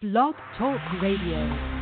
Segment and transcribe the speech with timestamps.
[0.00, 1.78] Blog Talk Radio.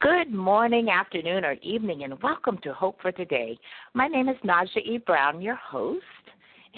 [0.00, 3.58] Good morning, afternoon, or evening, and welcome to Hope for Today.
[3.92, 4.98] My name is Naja E.
[5.04, 6.04] Brown, your host,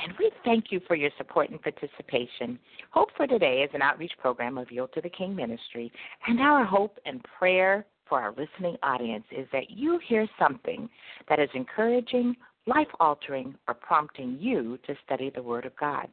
[0.02, 2.58] and we thank you for your support and participation.
[2.90, 5.90] Hope for Today is an outreach program of Yield to the King Ministry,
[6.26, 10.90] and our hope and prayer for our listening audience is that you hear something
[11.28, 12.34] that is encouraging,
[12.66, 16.06] life altering, or prompting you to study the Word of God.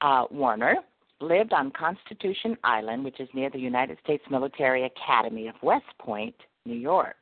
[0.00, 0.76] uh, Warner
[1.20, 6.34] lived on Constitution Island, which is near the United States Military Academy of West Point,
[6.66, 7.16] New York.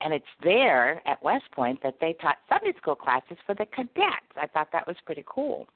[0.00, 4.36] And it's there at West Point that they taught Sunday school classes for the cadets.
[4.36, 5.66] I thought that was pretty cool.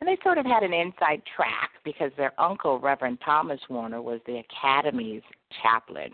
[0.00, 4.20] And they sort of had an inside track because their uncle, Reverend Thomas Warner, was
[4.26, 5.22] the Academy's
[5.62, 6.12] chaplain.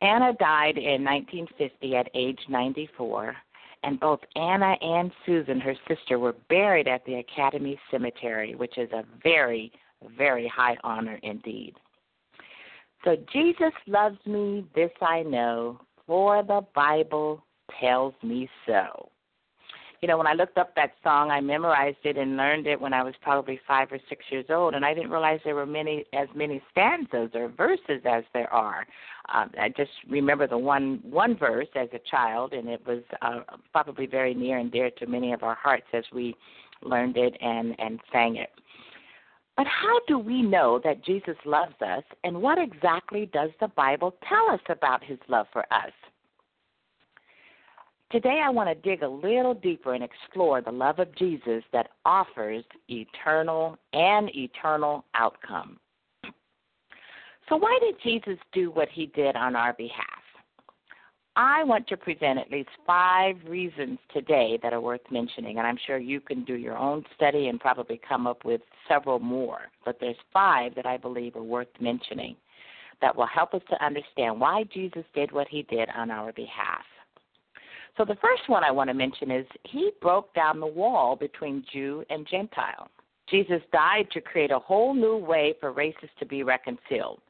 [0.00, 3.36] Anna died in 1950 at age 94,
[3.84, 8.90] and both Anna and Susan, her sister, were buried at the Academy Cemetery, which is
[8.92, 9.70] a very,
[10.16, 11.74] very high honor indeed.
[13.04, 17.44] So, Jesus loves me, this I know, for the Bible
[17.80, 19.10] tells me so
[20.04, 22.92] you know, when I looked up that song, I memorized it and learned it when
[22.92, 26.04] I was probably five or six years old, and I didn't realize there were many
[26.12, 28.84] as many stanzas or verses as there are.
[29.32, 33.40] Um, I just remember the one one verse as a child, and it was uh,
[33.72, 36.36] probably very near and dear to many of our hearts as we
[36.82, 38.50] learned it and and sang it.
[39.56, 44.14] But how do we know that Jesus loves us, and what exactly does the Bible
[44.28, 45.92] tell us about his love for us?
[48.14, 51.88] Today, I want to dig a little deeper and explore the love of Jesus that
[52.04, 55.80] offers eternal and eternal outcome.
[57.48, 60.22] So, why did Jesus do what he did on our behalf?
[61.34, 65.78] I want to present at least five reasons today that are worth mentioning, and I'm
[65.84, 69.62] sure you can do your own study and probably come up with several more.
[69.84, 72.36] But there's five that I believe are worth mentioning
[73.00, 76.84] that will help us to understand why Jesus did what he did on our behalf.
[77.96, 81.64] So the first one I want to mention is he broke down the wall between
[81.72, 82.88] Jew and Gentile.
[83.28, 87.20] Jesus died to create a whole new way for races to be reconciled.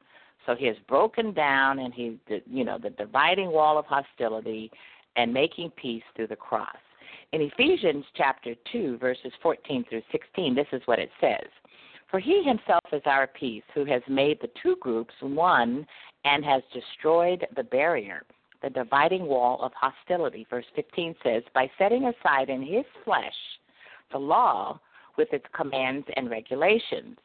[0.46, 4.70] So he has broken down and he you know the dividing wall of hostility
[5.16, 6.76] and making peace through the cross.
[7.32, 11.48] In Ephesians chapter 2 verses 14 through 16 this is what it says.
[12.10, 15.86] For he himself is our peace who has made the two groups one
[16.24, 18.24] and has destroyed the barrier
[18.64, 20.46] the dividing wall of hostility.
[20.48, 23.34] Verse 15 says, by setting aside in his flesh
[24.10, 24.80] the law
[25.18, 27.18] with its commands and regulations.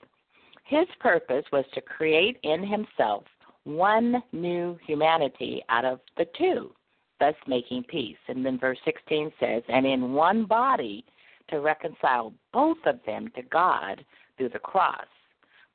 [0.66, 3.24] His purpose was to create in himself
[3.64, 6.72] one new humanity out of the two,
[7.20, 8.18] thus making peace.
[8.28, 11.06] And then verse 16 says, and in one body
[11.50, 14.04] to reconcile both of them to God
[14.38, 15.08] through the cross,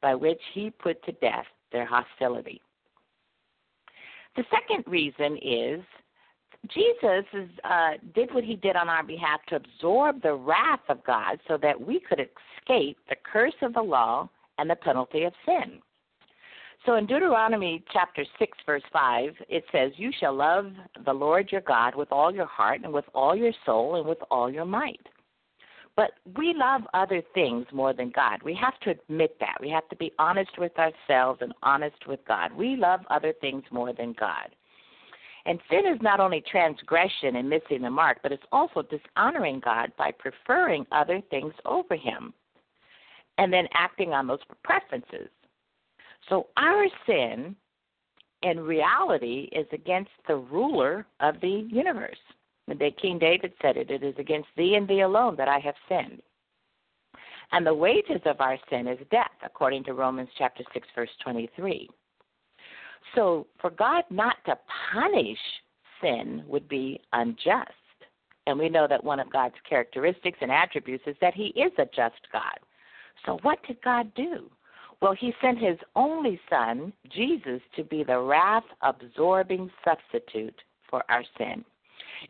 [0.03, 2.61] by which he put to death their hostility.
[4.37, 5.81] The second reason is
[6.73, 11.05] Jesus is, uh, did what he did on our behalf to absorb the wrath of
[11.05, 14.29] God so that we could escape the curse of the law
[14.59, 15.81] and the penalty of sin.
[16.87, 20.71] So in Deuteronomy chapter 6, verse 5, it says, You shall love
[21.05, 24.19] the Lord your God with all your heart and with all your soul and with
[24.31, 25.01] all your might.
[25.97, 28.43] But we love other things more than God.
[28.43, 29.59] We have to admit that.
[29.61, 32.53] We have to be honest with ourselves and honest with God.
[32.53, 34.49] We love other things more than God.
[35.47, 39.93] And sin is not only transgression and missing the mark, but it's also dishonoring God
[39.97, 42.33] by preferring other things over Him
[43.39, 45.29] and then acting on those preferences.
[46.29, 47.55] So our sin
[48.43, 52.17] in reality is against the ruler of the universe.
[52.69, 55.75] And King David said it, it is against thee and thee alone that I have
[55.89, 56.23] sinned.
[57.53, 61.89] And the wages of our sin is death, according to Romans chapter 6, verse 23.
[63.15, 64.59] So for God not to
[64.93, 65.39] punish
[66.01, 67.71] sin would be unjust.
[68.47, 71.87] And we know that one of God's characteristics and attributes is that He is a
[71.87, 72.59] just God.
[73.25, 74.51] So what did God do?
[75.01, 81.25] Well, He sent His only Son, Jesus, to be the wrath absorbing substitute for our
[81.39, 81.65] sin.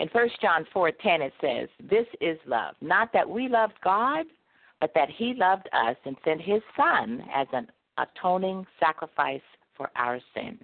[0.00, 4.26] In 1 John 4:10 it says, "This is love, not that we loved God,
[4.80, 9.42] but that he loved us and sent his son as an atoning sacrifice
[9.74, 10.58] for our sin."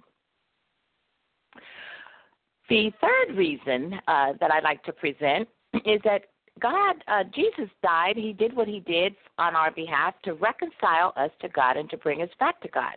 [2.69, 5.47] The third reason uh, that I'd like to present
[5.85, 6.25] is that
[6.59, 8.15] God, uh, Jesus died.
[8.17, 11.97] He did what he did on our behalf to reconcile us to God and to
[11.97, 12.95] bring us back to God.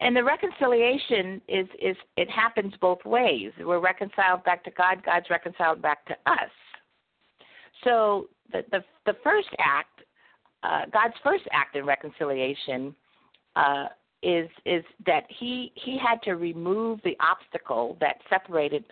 [0.00, 3.52] And the reconciliation is is it happens both ways.
[3.60, 5.02] We're reconciled back to God.
[5.04, 6.50] God's reconciled back to us.
[7.84, 10.00] So the the, the first act,
[10.62, 12.94] uh, God's first act in reconciliation,
[13.54, 13.86] uh,
[14.22, 18.84] is is that he he had to remove the obstacle that separated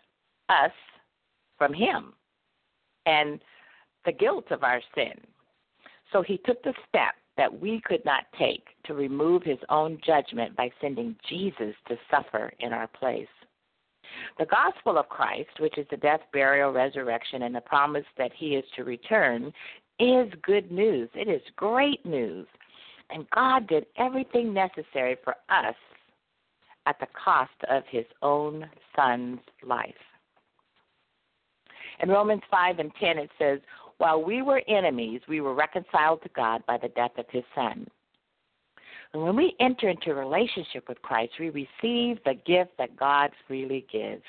[0.49, 0.73] us
[1.58, 2.12] from him
[3.06, 3.41] and
[4.05, 5.14] the guilt of our sin.
[6.12, 10.54] So he took the step that we could not take to remove his own judgment
[10.56, 13.26] by sending Jesus to suffer in our place.
[14.38, 18.54] The gospel of Christ, which is the death, burial, resurrection, and the promise that he
[18.54, 19.52] is to return,
[19.98, 21.08] is good news.
[21.14, 22.46] It is great news
[23.10, 25.75] and God did everything necessary for us
[26.86, 29.94] at the cost of his own son's life.
[32.00, 33.60] In Romans 5 and 10, it says,
[34.05, 37.89] While we were enemies, we were reconciled to God by the death of his son.
[39.15, 43.31] And when we enter into a relationship with Christ, we receive the gift that God
[43.49, 44.23] freely gives.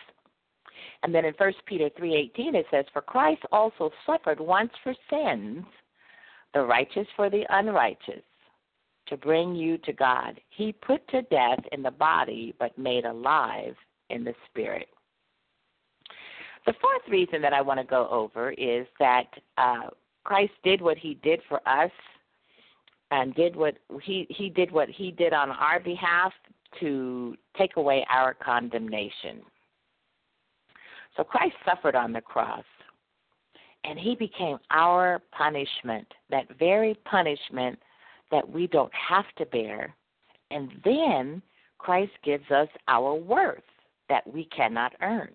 [1.03, 5.65] And then in 1 Peter 3:18 it says for Christ also suffered once for sins,
[6.53, 8.23] the righteous for the unrighteous,
[9.07, 10.39] to bring you to God.
[10.51, 13.75] He put to death in the body, but made alive
[14.09, 14.87] in the spirit.
[16.65, 19.27] The fourth reason that I want to go over is that
[19.57, 19.89] uh,
[20.23, 21.91] Christ did what he did for us
[23.11, 26.33] and did what he he did what he did on our behalf
[26.79, 29.41] to take away our condemnation.
[31.15, 32.65] So Christ suffered on the cross
[33.83, 37.79] and he became our punishment, that very punishment
[38.31, 39.95] that we don't have to bear.
[40.51, 41.41] And then
[41.77, 43.61] Christ gives us our worth
[44.09, 45.31] that we cannot earn.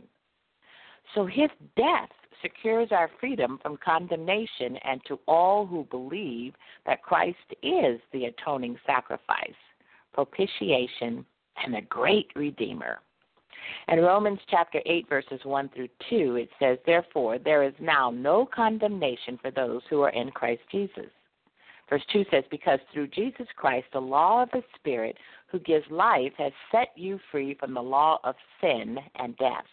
[1.15, 2.11] So his death
[2.43, 6.55] secures our freedom from condemnation and to all who believe
[6.87, 9.55] that Christ is the atoning sacrifice,
[10.12, 11.25] propitiation,
[11.62, 13.01] and the great redeemer.
[13.89, 18.47] In Romans chapter 8, verses 1 through 2, it says, Therefore, there is now no
[18.47, 21.11] condemnation for those who are in Christ Jesus.
[21.89, 25.17] Verse 2 says, Because through Jesus Christ, the law of the Spirit
[25.49, 29.67] who gives life has set you free from the law of sin and death.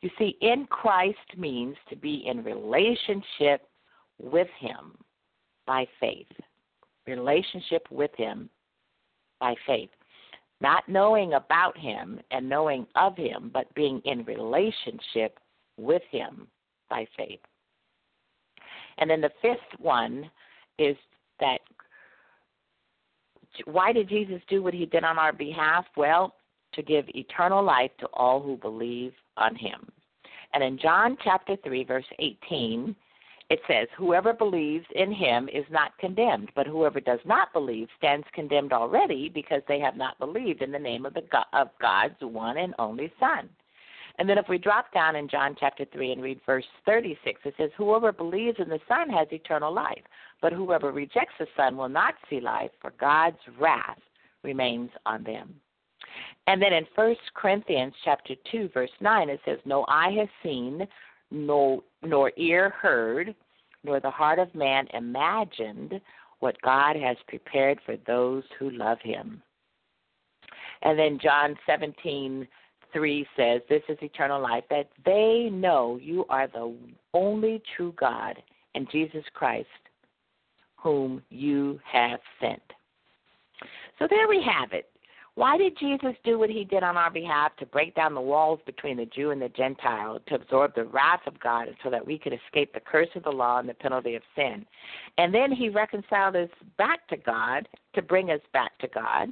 [0.00, 3.68] You see, in Christ means to be in relationship
[4.20, 4.96] with Him
[5.66, 6.26] by faith.
[7.06, 8.50] Relationship with Him
[9.40, 9.90] by faith.
[10.60, 15.38] Not knowing about Him and knowing of Him, but being in relationship
[15.76, 16.46] with Him
[16.88, 17.40] by faith.
[18.98, 20.30] And then the fifth one
[20.78, 20.96] is
[21.40, 21.58] that
[23.64, 25.86] why did Jesus do what he did on our behalf?
[25.96, 26.34] Well,
[26.74, 29.88] to give eternal life to all who believe on him.
[30.54, 32.94] And in John chapter 3 verse 18,
[33.48, 38.26] it says, Whoever believes in him is not condemned, but whoever does not believe stands
[38.32, 42.20] condemned already because they have not believed in the name of, the God, of God's
[42.20, 43.48] one and only Son.
[44.18, 47.54] And then if we drop down in John chapter 3 and read verse 36, it
[47.56, 50.02] says, Whoever believes in the Son has eternal life,
[50.40, 53.98] but whoever rejects the Son will not see life, for God's wrath
[54.42, 55.54] remains on them.
[56.46, 60.86] And then in 1 Corinthians chapter 2, verse 9, it says, No eye has seen,
[61.30, 63.34] no, nor ear heard,
[63.84, 66.00] nor the heart of man imagined
[66.40, 69.42] what God has prepared for those who love him.
[70.82, 72.46] And then John 17,
[72.92, 76.74] 3 says, This is eternal life, that they know you are the
[77.14, 78.36] only true God
[78.74, 79.66] and Jesus Christ,
[80.76, 82.62] whom you have sent.
[83.98, 84.88] So there we have it.
[85.36, 88.58] Why did Jesus do what he did on our behalf to break down the walls
[88.64, 92.18] between the Jew and the Gentile, to absorb the wrath of God so that we
[92.18, 94.64] could escape the curse of the law and the penalty of sin?
[95.18, 99.30] And then he reconciled us back to God to bring us back to God.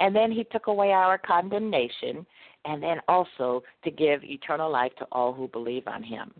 [0.00, 2.26] And then he took away our condemnation
[2.66, 6.30] and then also to give eternal life to all who believe on him.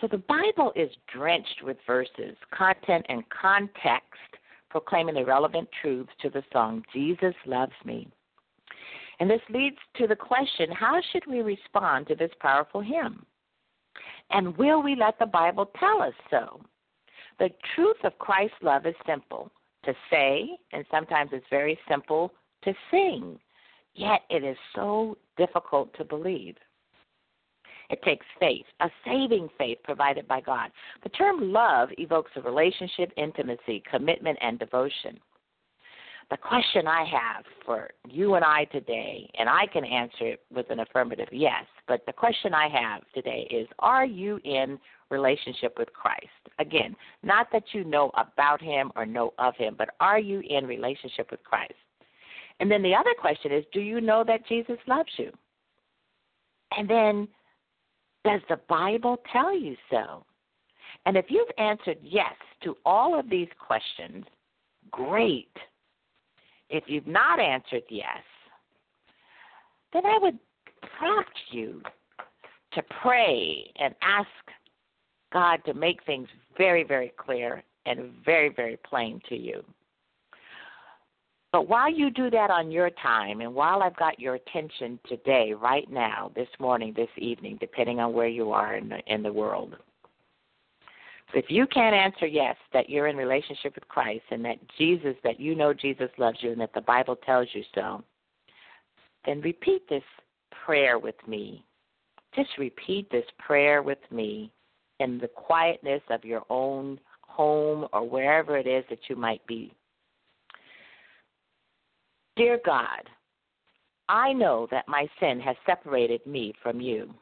[0.00, 4.27] So the Bible is drenched with verses, content, and context
[4.70, 8.08] proclaiming the relevant truths to the song, Jesus Loves Me.
[9.20, 13.24] And this leads to the question how should we respond to this powerful hymn?
[14.30, 16.60] And will we let the Bible tell us so?
[17.38, 19.50] The truth of Christ's love is simple
[19.84, 22.32] to say, and sometimes it's very simple
[22.62, 23.38] to sing,
[23.94, 26.56] yet it is so difficult to believe.
[27.90, 30.70] It takes faith, a saving faith provided by God.
[31.02, 35.18] The term love evokes a relationship, intimacy, commitment, and devotion.
[36.30, 40.68] The question I have for you and I today, and I can answer it with
[40.68, 44.78] an affirmative yes, but the question I have today is Are you in
[45.08, 46.26] relationship with Christ?
[46.58, 50.66] Again, not that you know about him or know of him, but are you in
[50.66, 51.72] relationship with Christ?
[52.60, 55.30] And then the other question is Do you know that Jesus loves you?
[56.76, 57.28] And then
[58.28, 60.24] does the Bible tell you so?
[61.06, 64.24] And if you've answered yes to all of these questions,
[64.90, 65.50] great.
[66.68, 68.22] If you've not answered yes,
[69.92, 70.38] then I would
[70.98, 71.80] prompt you
[72.72, 74.28] to pray and ask
[75.32, 79.64] God to make things very, very clear and very, very plain to you.
[81.52, 85.54] But while you do that on your time, and while I've got your attention today,
[85.54, 89.32] right now, this morning, this evening, depending on where you are in the, in the
[89.32, 89.74] world,
[91.34, 95.40] if you can't answer yes, that you're in relationship with Christ and that Jesus, that
[95.40, 98.02] you know Jesus loves you and that the Bible tells you so,
[99.26, 100.02] then repeat this
[100.64, 101.64] prayer with me.
[102.34, 104.50] Just repeat this prayer with me
[105.00, 109.74] in the quietness of your own home or wherever it is that you might be
[112.38, 113.02] Dear God,
[114.08, 117.12] I know that my sin has separated me from you.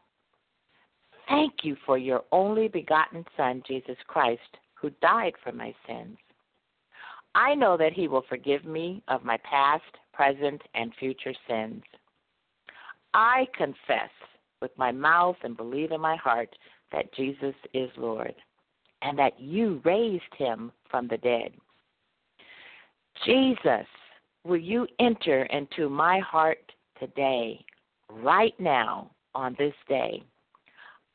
[1.27, 6.19] Thank you for your only begotten Son, Jesus Christ, who died for my sins.
[7.35, 11.83] I know that he will forgive me of my past, present, and future sins.
[13.15, 14.11] I confess
[14.61, 16.55] with my mouth and believe in my heart
[16.93, 18.35] that Jesus is Lord
[19.01, 21.53] and that you raised him from the dead.
[23.25, 23.87] Jesus,
[24.47, 27.65] will you enter into my heart today,
[28.11, 30.23] right now, on this day?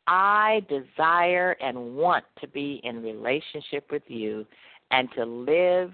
[0.07, 4.45] I desire and want to be in relationship with you
[4.91, 5.91] and to live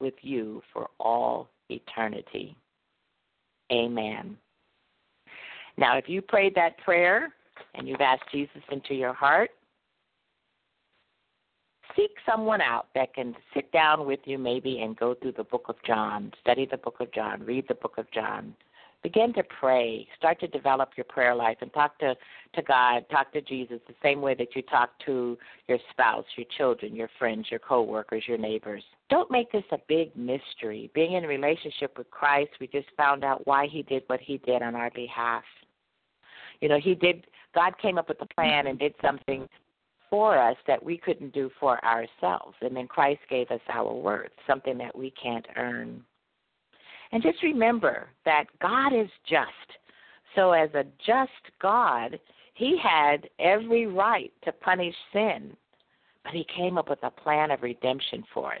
[0.00, 2.56] with you for all eternity.
[3.70, 4.36] Amen.
[5.76, 7.32] Now, if you prayed that prayer
[7.74, 9.50] and you've asked Jesus into your heart,
[11.96, 15.66] seek someone out that can sit down with you maybe and go through the book
[15.68, 18.54] of John, study the book of John, read the book of John.
[19.02, 20.06] Begin to pray.
[20.18, 22.14] Start to develop your prayer life and talk to,
[22.54, 26.46] to God, talk to Jesus the same way that you talk to your spouse, your
[26.58, 28.82] children, your friends, your coworkers, your neighbors.
[29.08, 30.90] Don't make this a big mystery.
[30.94, 34.36] Being in a relationship with Christ, we just found out why he did what he
[34.38, 35.44] did on our behalf.
[36.60, 39.48] You know, he did God came up with a plan and did something
[40.10, 42.56] for us that we couldn't do for ourselves.
[42.60, 46.02] And then Christ gave us our worth, something that we can't earn.
[47.12, 49.50] And just remember that God is just.
[50.36, 52.18] So, as a just God,
[52.54, 55.56] He had every right to punish sin,
[56.24, 58.60] but He came up with a plan of redemption for us.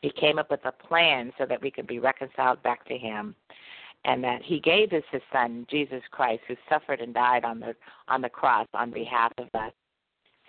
[0.00, 3.34] He came up with a plan so that we could be reconciled back to Him,
[4.04, 7.74] and that He gave us His Son, Jesus Christ, who suffered and died on the
[8.06, 9.72] on the cross on behalf of us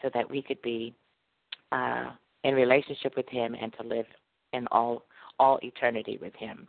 [0.03, 0.93] so that we could be
[1.71, 2.11] uh,
[2.43, 4.05] in relationship with Him and to live
[4.51, 5.03] in all
[5.39, 6.67] all eternity with Him.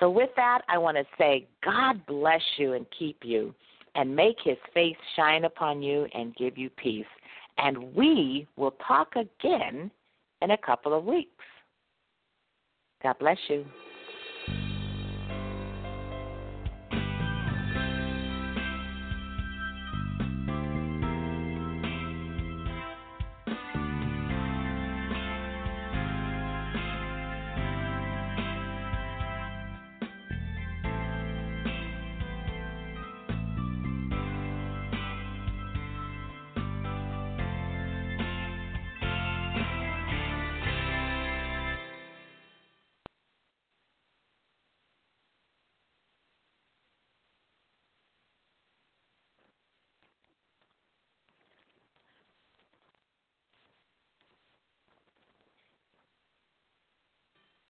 [0.00, 3.54] So, with that, I want to say, God bless you and keep you,
[3.94, 7.04] and make His face shine upon you and give you peace.
[7.58, 9.90] And we will talk again
[10.40, 11.30] in a couple of weeks.
[13.02, 13.66] God bless you.